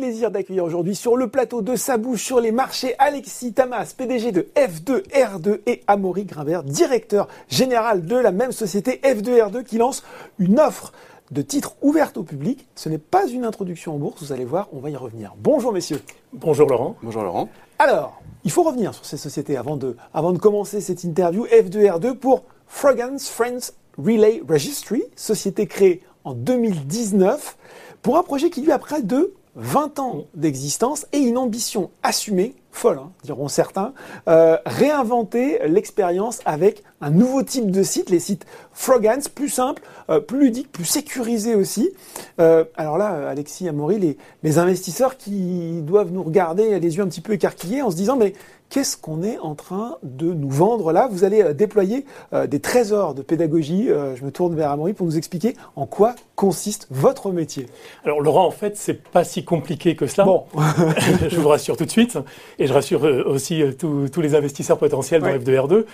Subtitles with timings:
[0.00, 4.32] plaisir d'accueillir aujourd'hui sur le plateau de sa bouche sur les marchés Alexis Tamas, PDG
[4.32, 10.02] de F2R2 et Amaury Grimbert, directeur général de la même société F2R2 qui lance
[10.38, 10.92] une offre
[11.30, 12.66] de titres ouverte au public.
[12.76, 15.34] Ce n'est pas une introduction en bourse, vous allez voir, on va y revenir.
[15.36, 16.00] Bonjour messieurs.
[16.32, 16.96] Bonjour Laurent.
[17.02, 17.50] Bonjour Laurent.
[17.78, 21.44] Alors, il faut revenir sur ces sociétés avant de, avant de commencer cette interview.
[21.44, 27.58] F2R2 pour Fragance Friends Relay Registry, société créée en 2019
[28.00, 32.54] pour un projet qui lui a près de 20 ans d'existence et une ambition assumée,
[32.72, 33.92] folle, hein, diront certains,
[34.28, 40.20] euh, réinventer l'expérience avec un nouveau type de site, les sites Frogans, plus simples, euh,
[40.20, 41.90] plus ludiques, plus sécurisés aussi.
[42.38, 47.08] Euh, alors là, Alexis Amaury, les, les investisseurs qui doivent nous regarder les yeux un
[47.08, 48.34] petit peu écarquillés en se disant mais
[48.70, 51.08] qu'est-ce qu'on est en train de nous vendre là?
[51.10, 53.90] Vous allez euh, déployer euh, des trésors de pédagogie.
[53.90, 57.66] Euh, je me tourne vers Amaury pour nous expliquer en quoi consiste votre métier.
[58.04, 60.24] Alors Laurent, en fait, c'est pas si compliqué que cela.
[60.24, 60.44] Bon,
[61.28, 62.16] je vous rassure tout de suite,
[62.58, 65.84] et je rassure aussi tous les investisseurs potentiels dans F2R2.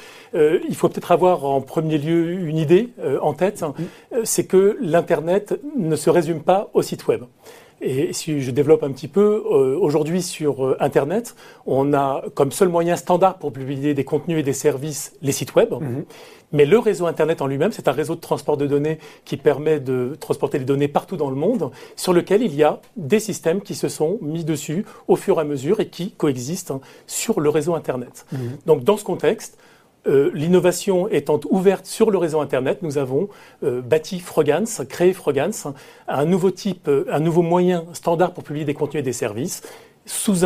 [0.69, 4.17] il faut peut-être avoir en premier lieu une idée en tête, mm.
[4.23, 7.25] c'est que l'internet ne se résume pas au site web.
[7.81, 11.35] Et si je développe un petit peu, euh, aujourd'hui sur euh, Internet,
[11.67, 15.55] on a comme seul moyen standard pour publier des contenus et des services les sites
[15.55, 15.73] web.
[15.73, 16.05] Mhm.
[16.53, 19.79] Mais le réseau Internet en lui-même, c'est un réseau de transport de données qui permet
[19.79, 23.61] de transporter les données partout dans le monde, sur lequel il y a des systèmes
[23.61, 27.41] qui se sont mis dessus au fur et à mesure et qui coexistent hein, sur
[27.41, 28.25] le réseau Internet.
[28.33, 28.39] Mhm.
[28.65, 29.59] Donc dans ce contexte,
[30.09, 33.29] euh, l'innovation étant ouverte sur le réseau Internet, nous avons
[33.63, 35.67] euh, bâti Frogance, créé Frogance,
[36.09, 39.63] un nouveau type, euh, un nouveau moyen standard pour publier des contenus et des services
[40.05, 40.37] sous,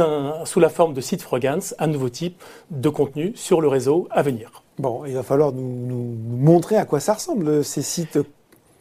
[0.60, 4.62] la forme de site Frogance, un nouveau type de contenu sur le réseau à venir.
[4.78, 8.18] Bon, il va falloir nous montrer à quoi ça ressemble, ces sites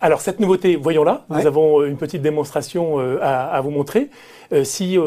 [0.01, 1.25] alors cette nouveauté, voyons-la.
[1.29, 4.09] Nous avons une petite démonstration à, à, vous montrer.
[4.63, 4.97] si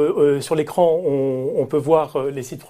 [0.41, 2.63] sur l'écran on, on, peut voir les sites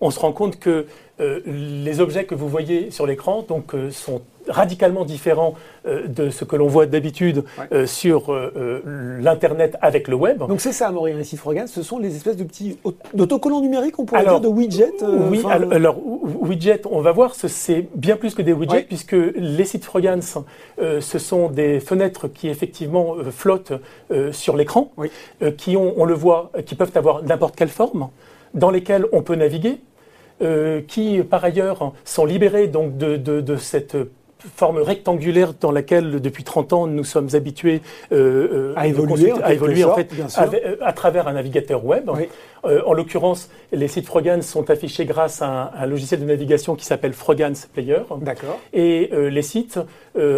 [0.00, 0.86] on se rend compte que
[1.20, 5.54] euh, les objets que vous voyez sur l'écran donc, euh, sont radicalement différents
[5.86, 7.44] euh, de ce que l'on voit d'habitude
[7.86, 8.34] sur
[8.84, 10.38] l'Internet avec le web.
[10.38, 12.78] Donc c'est ça, Amaury Récit Frogan, ce sont les espèces de petits
[13.16, 15.98] autocollants numériques, on pourrait dire, de widgets Oui, alors,
[16.40, 20.20] widgets, on va voir, c'est bien plus que des widgets, puisque les sites Frogans,
[20.78, 23.72] ce sont des fenêtres qui effectivement flottent
[24.32, 24.92] sur l'écran,
[25.56, 28.08] qui ont, on le voit, qui peuvent avoir n'importe quelle forme,
[28.54, 29.80] dans lesquelles on peut naviguer,
[30.42, 33.96] euh, qui par ailleurs sont libérés donc de, de, de cette
[34.56, 39.52] forme rectangulaire dans laquelle depuis 30 ans nous sommes habitués euh, euh à évoluer, à
[39.52, 42.10] évoluer en fait euh, à, travers un navigateur web.
[42.66, 46.84] Euh, en l'occurrence, les sites Frogans sont affichés grâce à un, logiciel de navigation qui
[46.84, 48.02] s'appelle Frogans Player.
[48.20, 48.58] D'accord.
[48.74, 49.78] Et les sites,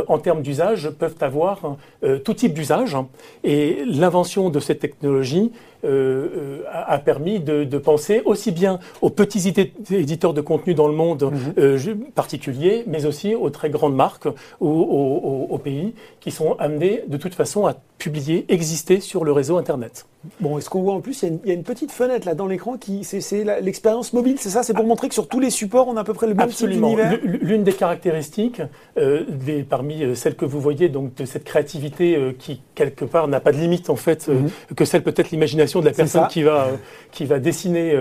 [0.06, 1.76] en termes d'usage, peuvent avoir
[2.24, 2.96] tout type d'usage.
[3.42, 5.50] Et l'invention de cette technologie
[5.84, 9.52] a, permis de, de, penser aussi bien aux petits
[9.90, 11.24] éditeurs de contenu dans le monde
[11.56, 12.04] mhm.
[12.14, 14.28] particulier, mais aussi aux très grandes marques
[14.60, 19.58] ou aux, pays qui sont amenés de toute façon à publier, exister sur le réseau
[19.58, 20.06] Internet.
[20.40, 22.76] Bon, est-ce qu'on voit en plus, il y, a une, petite fenêtre là dans l'écran
[22.76, 24.62] qui, c'est l'expérience mobile, c'est ça?
[24.62, 26.46] C'est pour montrer que sur tous les supports, on a à peu près le même
[26.46, 26.94] Absolument.
[27.24, 28.62] L'une des caractéristiques,
[28.98, 33.04] euh, des, parmi euh, celles que vous voyez, donc de cette créativité euh, qui quelque
[33.04, 34.50] part n'a pas de limite en fait, euh, mhm.
[34.76, 36.68] que celle peut-être l'imagination de la personne qui va
[37.10, 37.94] qui va dessiner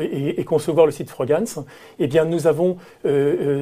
[0.00, 1.58] et, et, concevoir le site Frogance.
[1.98, 2.78] Eh bien, nous avons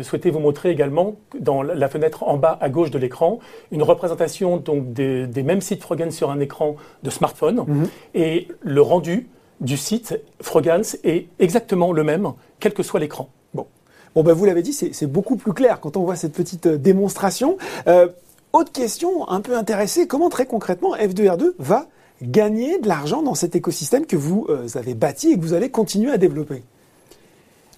[0.03, 3.39] souhaité vous montrer également dans la fenêtre en bas à gauche de l'écran
[3.71, 7.65] une représentation donc des, des mêmes sites Frogance sur un écran de smartphone.
[7.67, 7.89] Mhm.
[8.15, 9.29] Et le rendu
[9.61, 13.31] du site Frogance est exactement le même, quel que soit l'écran.
[13.55, 13.67] Bon.
[14.15, 16.79] Bon, ben vous l'avez dit, c'est beaucoup plus clair quand on voit cette petite euh,
[16.79, 17.57] démonstration.
[17.87, 18.09] Euh,
[18.53, 21.89] autre question un peu intéressée, comment très concrètement F2R2 va
[22.23, 25.71] gagner de l'argent dans cet écosystème que vous euh, avez bâti et que vous allez
[25.71, 26.63] continuer à développer?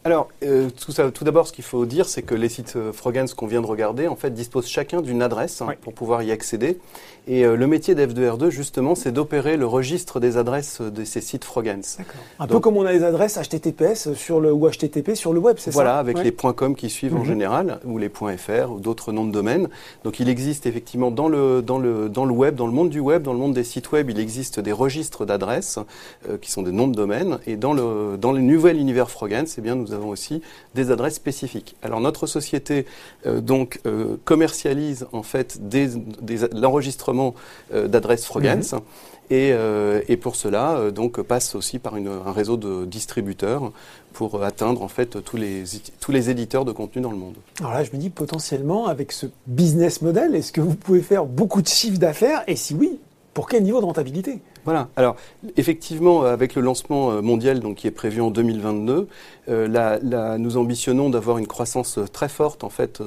[0.06, 3.26] Alors, euh, tout, tout d'abord, ce qu'il faut dire, c'est que les sites euh, Frogans
[3.36, 6.78] qu'on vient de regarder, en fait, disposent chacun d'une adresse hein, pour pouvoir y accéder.
[7.26, 11.42] Et euh, le métier d'F2R2, justement, c'est d'opérer le registre des adresses de ces sites
[11.42, 11.82] Frogans.
[12.38, 15.56] Un peu comme on a les adresses HTTPS sur le, ou HTTP sur le web,
[15.58, 15.74] c'est ça?
[15.74, 17.24] Voilà, avec les .com qui suivent en mhm.
[17.24, 19.68] général, ou les .fr, ou d'autres noms de domaine.
[20.04, 23.00] Donc, il existe effectivement dans le, dans, le, dans le web, dans le monde du
[23.00, 25.80] web, dans le monde des sites web, il existe des registres d'adresses
[26.40, 27.40] qui sont des noms de domaine.
[27.48, 30.42] Et dans le, dans le nouvel univers Frogans, eh bien, nous avons aussi
[30.74, 31.74] des adresses spécifiques.
[31.82, 32.86] Alors notre société
[33.26, 35.58] euh, donc euh, commercialise en fait
[36.52, 37.34] l'enregistrement
[37.74, 38.62] euh, d'adresses Frogans.
[38.72, 38.80] Mhm.
[39.28, 43.72] Et, pour cela, donc, passe aussi par un réseau de distributeurs
[44.12, 45.64] pour atteindre en fait tous les,
[45.98, 47.34] tous les éditeurs de contenu dans le monde.
[47.58, 51.24] Alors là, je me dis potentiellement, avec ce business model, est-ce que vous pouvez faire
[51.24, 52.44] beaucoup de chiffres d'affaires?
[52.46, 53.00] Et si oui,
[53.34, 54.40] pour quel niveau de rentabilité?
[54.66, 54.88] Voilà.
[54.96, 55.16] Alors,
[55.56, 59.08] effectivement, avec le lancement mondial donc, qui est prévu en 2022,
[59.48, 63.00] euh, nous ambitionnons d'avoir une croissance très forte, en fait,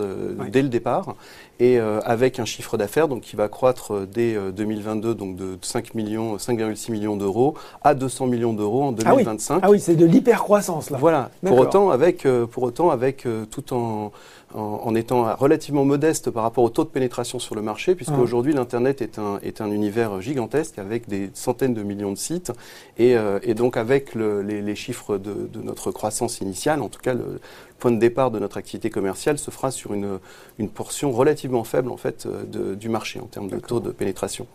[0.51, 1.15] dès le départ,
[1.59, 6.37] et avec un chiffre d'affaires donc, qui va croître dès 2022 donc, de 5 millions,
[6.37, 9.53] 5,6 millions d'euros à 200 millions d'euros en 2025.
[9.53, 10.97] Ah oui, ah oui c'est de l'hypercroissance, là.
[10.97, 11.29] Voilà.
[11.45, 14.11] Pour autant, avec, pour autant, avec tout en
[14.53, 18.21] en, étant relativement modeste par rapport au taux de pénétration sur le marché, puisque ah.
[18.21, 22.51] aujourd'hui l'Internet est un, est un univers gigantesque avec des centaines de millions de sites,
[22.97, 27.01] et, euh, donc avec le, les, les, chiffres de, de, notre croissance initiale, en tout
[27.01, 27.39] cas le,
[27.79, 30.19] point de départ de notre activité commerciale se fera sur une,
[30.57, 34.47] une portion relativement faible en fait de, du marché en termes de taux de pénétration.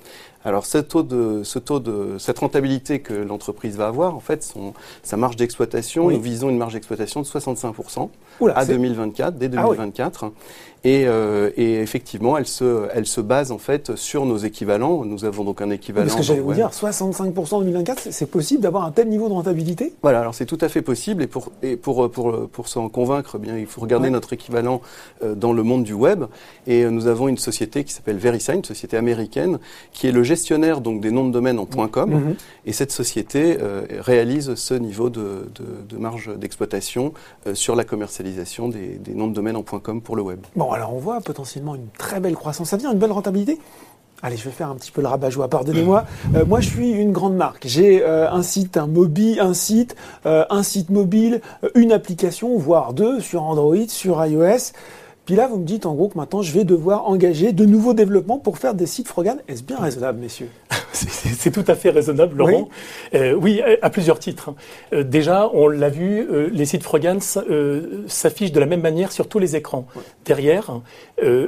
[0.44, 4.42] Alors ce taux de, ce taux de, cette rentabilité que l'entreprise va avoir, en fait,
[4.42, 8.08] son, sa marge d'exploitation, nous visons une marge d'exploitation de 65%
[8.54, 10.32] à 2024, dès 2024.
[10.86, 15.06] Et, euh, et, effectivement, elle se, elle se base en fait sur nos équivalents.
[15.06, 16.04] Nous avons donc un équivalent.
[16.04, 19.32] Parce que j'allais vous dire, 65% en 2024, c'est possible d'avoir un tel niveau de
[19.32, 19.94] rentabilité?
[20.02, 21.22] Voilà, alors c'est tout à fait possible.
[21.22, 24.80] Et pour, et pour, pour, pour s'en convaincre, eh bien, il faut regarder notre équivalent
[25.22, 26.24] euh, dans le monde du web.
[26.66, 29.58] Et euh, nous avons une société qui s'appelle VeriSign, une société américaine,
[29.92, 32.10] qui est le gestionnaire donc des noms de domaine en .com.
[32.10, 32.36] Mhm.
[32.66, 37.12] Et cette société euh, réalise ce niveau de, de, de marge d'exploitation
[37.52, 40.40] sur la commercialisation des, des noms de domaine en .com pour le web.
[40.56, 43.58] Bon, alors on voit potentiellement une très belle croissance Ça vient une belle rentabilité?
[44.24, 46.06] Allez, je vais faire un petit peu le rabat-joie, pardonnez-moi.
[46.34, 47.64] Euh, moi, je suis une grande marque.
[47.66, 51.42] J'ai euh, un site, un mobile, un site, euh, un site mobile,
[51.74, 54.72] une application, voire deux, sur Android, sur iOS.
[55.26, 57.92] Puis là, vous me dites en gros que maintenant, je vais devoir engager de nouveaux
[57.92, 59.36] développements pour faire des sites Frogan.
[59.46, 60.48] Est-ce bien raisonnable, messieurs?
[60.94, 62.68] C'est tout à fait raisonnable, Laurent.
[63.12, 64.50] Oui, euh, oui à plusieurs titres.
[64.92, 67.20] Euh, déjà, on l'a vu, euh, les sites Frogans
[68.06, 69.86] s'affichent de la même manière sur tous les écrans.
[70.24, 70.80] Derrière,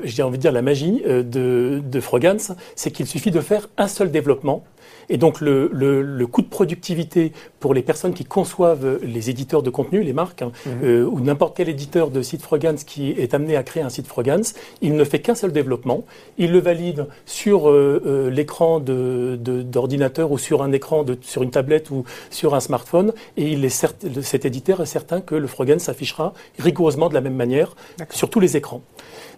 [0.05, 2.41] j'ai envie de dire la magie de, de Frogans,
[2.75, 4.65] c'est qu'il suffit de faire un seul développement
[5.09, 9.63] et donc le, le, le, coût de productivité pour les personnes qui conçoivent les éditeurs
[9.63, 10.73] de contenu, les marques, hein, mhm.
[10.85, 14.07] euh, ou n'importe quel éditeur de site Frogans qui est amené à créer un site
[14.07, 14.43] Frogans,
[14.83, 16.05] il ne fait qu'un seul développement.
[16.39, 21.43] Il le valide sur euh, euh l'écran d'ordinateur de, ou sur un écran de, sur
[21.43, 23.69] une tablette ou sur un smartphone, et il est
[24.23, 27.75] cet éditeur est certain que le Frogans s'affichera rigoureusement de la même manière
[28.11, 28.83] sur tous les écrans.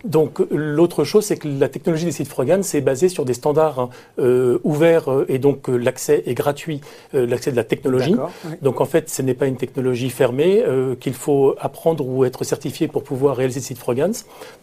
[0.04, 3.78] Donc l'autre chose, c'est que la technologie des sites Frogans c'est basée sur des standards
[3.78, 6.80] hein, euh, ouverts euh, et donc euh, l'accès est gratuit,
[7.12, 8.16] l'accès de la technologie.
[8.62, 10.64] Donc en fait, ce n'est pas une technologie fermée
[11.00, 14.12] qu'il faut apprendre ou être certifié pour pouvoir réaliser des sites Frogans.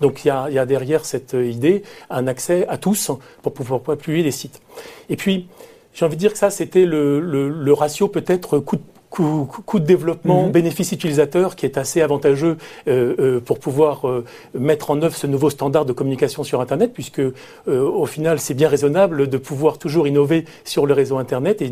[0.02, 3.12] Donc il y a, y a, derrière cette idée un accès à tous
[3.42, 4.62] pour pouvoir appuyer les sites.
[5.10, 5.48] Et puis
[5.94, 8.82] j'ai envie de dire que ça, c'était le, le, le ratio peut-être coût de
[9.16, 10.52] coût, de développement, mhm.
[10.52, 12.58] bénéfice utilisateur qui est assez avantageux
[12.88, 16.92] euh, euh, pour pouvoir euh, mettre en œuvre ce nouveau standard de communication sur Internet,
[16.94, 17.22] puisque
[17.68, 21.72] au final c'est bien raisonnable de pouvoir toujours innover sur le réseau Internet et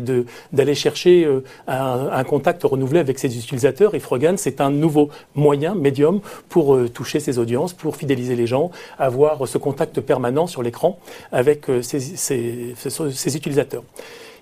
[0.52, 1.28] d'aller chercher
[1.68, 3.94] un, un, contact renouvelé avec ses utilisateurs.
[3.94, 8.70] Et Frogan, c'est un nouveau moyen, médium, pour toucher ses audiences, pour fidéliser les gens,
[8.98, 10.98] avoir ce contact permanent sur l'écran
[11.32, 13.84] avec ses, ses, ses utilisateurs.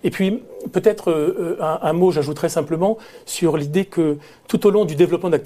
[0.04, 4.18] Et puis, peut-être euh, un, un, mot, j'ajouterais simplement, sur l'idée que
[4.52, 5.38] tout au long du développement de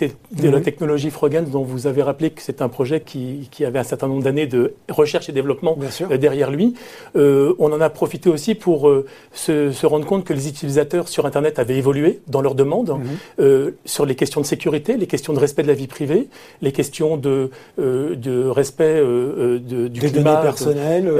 [0.42, 0.62] la, mhm.
[0.62, 4.08] technologie Frogans, dont vous avez rappelé que c'est un projet qui, qui, avait un certain
[4.08, 5.78] nombre d'années de recherche et développement
[6.10, 6.74] euh, derrière lui,
[7.14, 11.06] euh, on en a profité aussi pour euh, se, se, rendre compte que les utilisateurs
[11.06, 13.04] sur Internet avaient évolué dans leurs demandes mhm.
[13.38, 16.26] euh, sur les questions de sécurité, les questions de respect de la vie privée,
[16.60, 21.12] les questions de, de respect de, du des climat, données personnelles,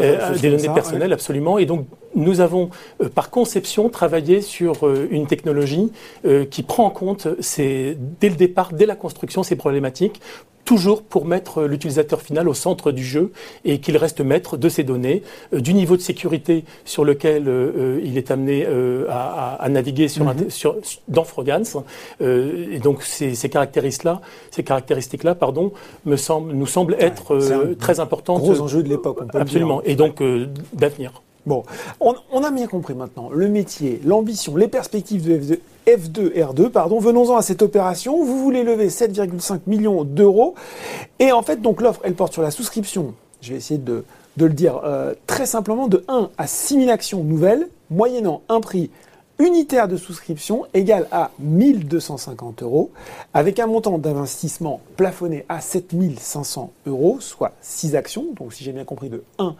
[0.43, 1.59] des données personnelles, absolument.
[1.59, 2.71] Et donc, nous avons,
[3.15, 5.91] par conception, travaillé sur une technologie
[6.51, 10.21] qui prend en compte ces dès le départ, dès la construction, ces problématiques
[10.67, 13.33] toujours pour mettre l'utilisateur final au centre du jeu
[13.65, 15.23] et qu'il reste maître de ses données,
[15.55, 18.67] euh, du niveau de sécurité sur lequel euh, euh, il est amené
[19.09, 20.51] à, naviguer sur, mhm.
[20.51, 20.77] sur,
[21.09, 21.65] dans Frogans.
[22.21, 25.73] et donc ces, ces caractéristiques-là, ces caractéristiques-là, pardon,
[26.05, 27.39] me semblent, nous semblent être
[27.79, 28.41] très importantes.
[28.41, 29.81] Gros enjeu de l'époque, Absolument.
[29.85, 30.23] Et donc
[30.73, 31.23] d'avenir.
[31.47, 31.63] Bon,
[32.01, 36.99] on, a bien compris maintenant le métier, l'ambition, les perspectives de F2, R2, pardon.
[36.99, 38.25] Venons-en à cette opération.
[38.25, 40.57] Vous voulez lever 7,5 millions d'euros.
[41.21, 43.15] Et en fait, donc l'offre, elle porte sur la souscription.
[43.41, 44.05] Je vais essayer de,
[44.37, 48.91] le dire euh, très simplement, de 1 à 6 000 actions nouvelles, moyennant un prix
[49.39, 52.91] unitaire de souscription égal à 1250 euros,
[53.35, 58.27] avec un montant d'investissement plafonné à 7500 euros, soit 6 actions.
[58.37, 59.55] Donc si j'ai bien compris, de 1 à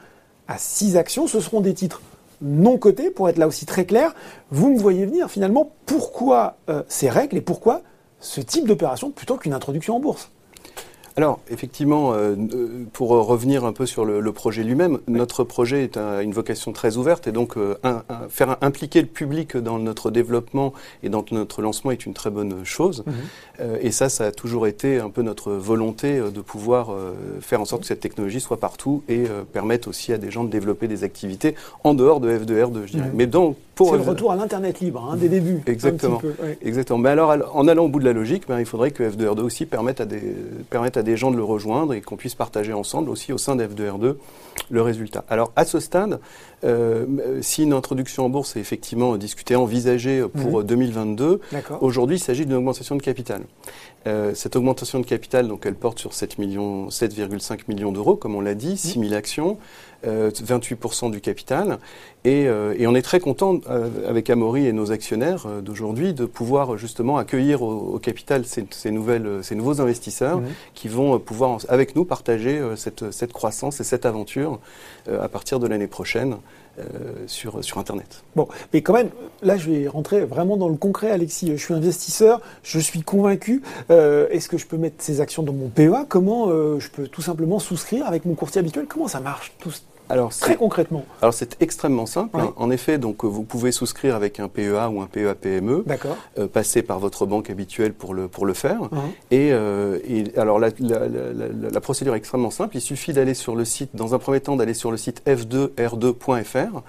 [0.57, 2.01] 6 actions, ce seront des titres
[2.41, 4.15] non coté, pour être là aussi très clair,
[4.51, 7.83] vous me voyez venir finalement pourquoi euh, ces règles et pourquoi
[8.21, 10.31] ce type d'opération plutôt qu'une introduction en bourse?
[11.17, 12.37] Alors, effectivement, euh,
[12.93, 17.27] pour revenir un peu sur le, projet lui-même, notre projet est une vocation très ouverte
[17.27, 17.55] et donc
[18.29, 22.65] faire impliquer le public dans notre développement et dans notre lancement est une très bonne
[22.65, 23.05] chose.
[23.07, 23.77] Mhm.
[23.81, 26.95] et ça, ça a toujours été un peu notre volonté de pouvoir
[27.41, 30.51] faire en sorte que cette technologie soit partout et permettre aussi à des gens de
[30.51, 33.11] développer des activités en dehors de F2R2, je dirais.
[33.15, 35.61] Mais donc, pour c'est le retour à l'internet libre, hein, des débuts.
[35.67, 36.21] Exactement.
[36.63, 36.99] Exactement.
[36.99, 39.67] Mais alors, en allant au bout de la logique, ben, il faudrait que F2R2 aussi
[39.67, 40.23] permette à des
[40.71, 43.57] permette à des gens de le rejoindre et qu'on puisse partager ensemble aussi au sein
[43.57, 44.17] de F2R2
[44.71, 45.25] le résultat.
[45.29, 46.21] Alors, à ce stade,
[46.65, 51.61] euh, si une introduction en bourse est effectivement discutée, envisagée pour 2022, mhm.
[51.81, 53.43] aujourd'hui, il s'agit d'une augmentation de capital.
[54.07, 58.35] Euh, cette augmentation de capital, donc, elle porte sur 7,5 millions, 7, millions d'euros, comme
[58.35, 59.05] on l'a dit, 6 mhm.
[59.09, 59.59] 000 actions.
[60.05, 61.79] 28% euh, du capital.
[62.25, 63.61] Et, euh, et, on est très content
[64.07, 69.43] avec Amaury et nos actionnaires d'aujourd'hui de pouvoir justement accueillir au, capital ces, ces, nouvelles,
[69.43, 70.43] ces nouveaux investisseurs
[70.75, 74.61] qui vont pouvoir avec nous partager cette, cette croissance et cette aventure
[75.09, 76.37] à partir de l'année prochaine.
[77.27, 78.23] Sur, sur Internet.
[78.35, 79.11] Bon, mais quand même,
[79.43, 81.49] là, je vais rentrer vraiment dans le concret, Alexis.
[81.49, 83.63] Je suis investisseur, je suis convaincu.
[83.89, 87.59] Est-ce que je peux mettre ces actions dans mon PEA Comment je peux tout simplement
[87.59, 88.87] souscrire avec mon courtier habituel?
[88.87, 89.73] Comment ça marche tout,
[90.09, 92.39] alors, très concrètement Alors c'est extrêmement simple.
[92.39, 92.53] Hein.
[92.57, 95.85] En effet, donc vous pouvez souscrire avec un PEA ou un PEA PME,
[96.39, 98.83] euh, passer par votre banque habituelle pour le pour le faire.
[99.31, 102.77] Et, euh, et, alors la, la, la, la, procédure est extrêmement simple.
[102.77, 106.83] Il suffit d'aller sur le site, dans un premier temps, d'aller sur le site f2r2.fr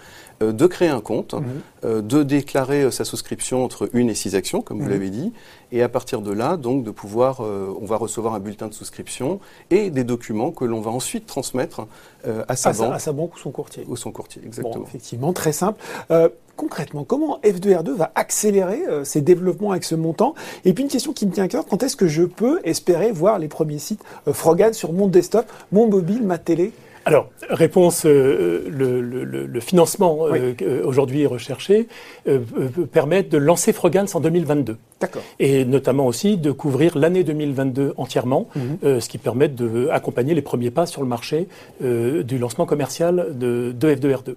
[0.44, 1.44] euh, de créer un compte, mhm.
[1.84, 4.92] euh, de déclarer euh, sa souscription entre une et six actions, comme vous mhm.
[4.92, 5.34] l'avez dit,
[5.72, 9.42] et à partir de là, donc, de pouvoir, on va recevoir un bulletin de souscription
[9.70, 11.88] et des documents que l'on va ensuite transmettre
[12.48, 12.94] à sa banque.
[12.94, 13.84] à sa banque ou son courtier.
[13.90, 14.86] Ou son courtier, exactement.
[14.86, 15.84] effectivement, très simple.
[16.56, 20.36] concrètement, comment F2R2 va accélérer ses développements avec ce montant?
[20.64, 23.12] Et puis une question qui me tient à cœur, quand est-ce que je peux espérer
[23.12, 26.72] voir les premiers sites Frogan sur mon desktop, mon mobile, ma télé?
[27.08, 31.88] Alors, réponse, euh, le, le, le, financement euh, aujourd'hui recherché
[32.28, 32.40] euh,
[32.92, 34.76] permet de lancer Frogans en 2022.
[35.40, 39.00] Et notamment aussi de couvrir l'année 2022 entièrement, mhm.
[39.00, 41.48] ce qui permet d'accompagner les premiers pas sur le marché
[41.82, 44.36] du lancement commercial de, de F2R2.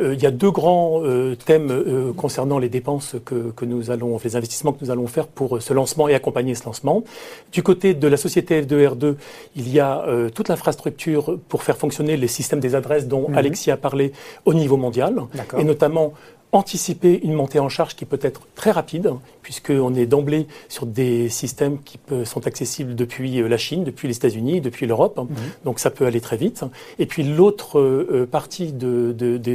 [0.00, 1.02] Il y a deux grands
[1.44, 5.60] thèmes concernant les dépenses que, que, nous allons, les investissements que nous allons faire pour
[5.60, 7.04] ce lancement et accompagner ce lancement.
[7.52, 9.16] Du côté de la société F2R2,
[9.56, 10.04] il y a
[10.34, 13.36] toute l'infrastructure pour faire fonctionner les systèmes des adresses dont mhm.
[13.36, 14.12] Alexis a parlé
[14.44, 15.22] au niveau mondial,
[15.58, 16.12] et notamment
[16.52, 21.28] anticiper une montée en charge qui peut être très rapide, puisqu'on est d'emblée sur des
[21.28, 25.18] systèmes qui sont accessibles depuis euh, la Chine, depuis les États-Unis, depuis l'Europe.
[25.18, 25.36] Mhm.
[25.64, 26.64] Donc ça peut aller très vite.
[26.98, 29.12] Et puis l'autre euh, partie de,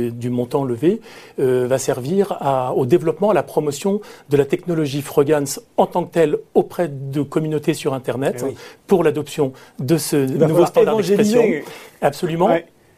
[0.10, 1.02] du montant levé
[1.40, 5.46] euh, va servir à, au développement, à la promotion de la technologie Frogans
[5.78, 8.54] en tant que telle auprès de communautés sur Internet eh
[8.88, 11.44] pour l'adoption de ce nouveau standard d'expression.
[12.02, 12.50] Absolument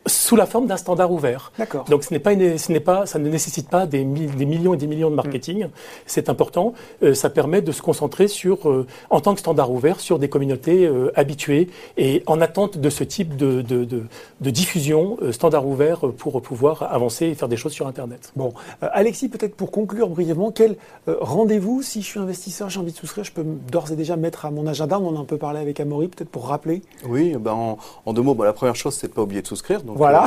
[0.07, 1.51] sous la forme d'un standard ouvert.
[1.89, 4.77] Donc ce n'est pas, ce n'est pas, ça ne nécessite pas des, des, millions et
[4.77, 5.65] des millions de marketing.
[5.65, 5.69] Mm.
[6.05, 6.73] C'est important.
[7.03, 10.29] Euh, ça permet de se concentrer sur, euh, en tant que standard ouvert, sur des
[10.29, 14.03] communautés euh, habituées et en attente de ce type de, de, de,
[14.41, 18.31] de diffusion standard ouvert pour pouvoir avancer et faire des choses sur Internet.
[18.35, 22.97] Bon, Alexis, peut-être pour conclure brièvement, quel rendez-vous si je suis investisseur, j'ai envie de
[22.97, 24.99] souscrire, je peux d'ores et déjà mettre à mon agenda.
[24.99, 26.81] On en a un peu parlé avec Amaury, peut-être pour rappeler?
[27.07, 29.81] Oui, ben en, en deux mots, la première chose, c'est de pas oublier de souscrire.
[29.83, 30.25] Donc voilà.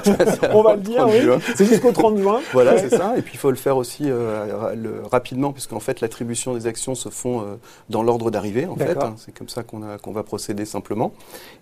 [0.52, 1.20] On va le dire, oui.
[1.56, 2.40] C'est jusqu'au 30 juin.
[2.52, 3.14] Voilà, c'est ça.
[3.16, 6.94] Et puis il faut le faire aussi euh, le, rapidement, puisqu'en fait l'attribution des actions
[6.94, 7.56] se font euh,
[7.90, 8.96] dans l'ordre d'arrivée, en fait.
[9.02, 9.14] Hein.
[9.16, 11.12] C'est comme ça qu'on va procéder simplement.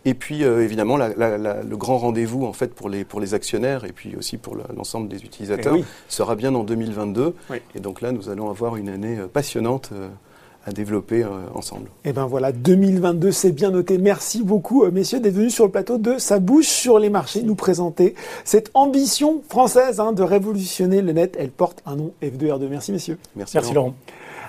[0.05, 3.35] Et puis euh, évidemment la, la, le grand rendez-vous en fait pour les pour les
[3.35, 7.35] actionnaires et puis aussi pour l'ensemble des utilisateurs eh sera bien en 2022.
[7.75, 9.91] Et donc là, nous allons avoir une année passionnante
[10.67, 11.87] à développer euh, ensemble.
[12.05, 13.99] Et eh ben voilà, 2022, c'est bien noté.
[13.99, 17.43] Merci beaucoup, euh, messieurs, d'être venus sur le plateau de Sa bouche sur les marchés,
[17.43, 21.37] nous présenter cette ambition française hein, de révolutionner le net.
[21.39, 22.69] Elle porte un nom F2R2.
[22.69, 23.19] Merci, messieurs.
[23.37, 23.95] Merci, Merci Laurent.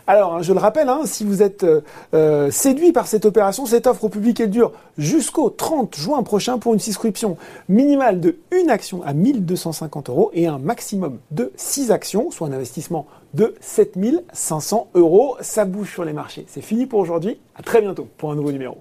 [0.07, 1.65] Alors, hein, je le rappelle, hein, si vous êtes
[2.13, 6.59] euh, séduit par cette opération, cette offre au public, elle dure jusqu'au 30 juin prochain
[6.59, 7.37] pour une souscription
[7.69, 12.53] minimale de une action à 1250 euros et un maximum de 6 actions, soit un
[12.53, 15.37] investissement de 7500 euros.
[15.41, 16.45] Ça bouge sur les marchés.
[16.47, 17.39] C'est fini pour aujourd'hui.
[17.55, 18.77] À très bientôt pour un nouveau numéro.